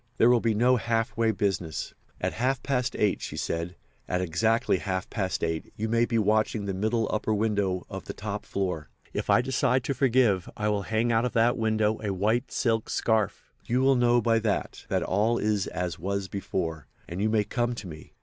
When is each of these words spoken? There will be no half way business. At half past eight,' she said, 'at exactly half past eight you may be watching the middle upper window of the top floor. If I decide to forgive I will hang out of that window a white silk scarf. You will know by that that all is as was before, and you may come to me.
There 0.17 0.31
will 0.31 0.39
be 0.39 0.55
no 0.55 0.77
half 0.77 1.15
way 1.15 1.29
business. 1.29 1.93
At 2.19 2.33
half 2.33 2.63
past 2.63 2.95
eight,' 2.95 3.21
she 3.21 3.37
said, 3.37 3.75
'at 4.09 4.19
exactly 4.19 4.77
half 4.79 5.07
past 5.11 5.43
eight 5.43 5.71
you 5.75 5.87
may 5.87 6.05
be 6.05 6.17
watching 6.17 6.65
the 6.65 6.73
middle 6.73 7.07
upper 7.13 7.31
window 7.35 7.85
of 7.87 8.05
the 8.05 8.13
top 8.13 8.43
floor. 8.43 8.89
If 9.13 9.29
I 9.29 9.41
decide 9.41 9.83
to 9.83 9.93
forgive 9.93 10.49
I 10.57 10.69
will 10.69 10.81
hang 10.89 11.11
out 11.11 11.23
of 11.25 11.33
that 11.33 11.55
window 11.55 11.99
a 12.03 12.11
white 12.15 12.51
silk 12.51 12.89
scarf. 12.89 13.53
You 13.63 13.81
will 13.81 13.93
know 13.95 14.19
by 14.23 14.39
that 14.39 14.85
that 14.89 15.03
all 15.03 15.37
is 15.37 15.67
as 15.67 15.99
was 15.99 16.27
before, 16.27 16.87
and 17.07 17.21
you 17.21 17.29
may 17.29 17.43
come 17.43 17.75
to 17.75 17.85
me. 17.87 18.13